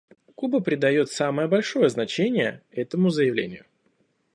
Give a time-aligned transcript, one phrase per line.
[0.33, 3.65] Куба придает самое большое значение этому заявлению.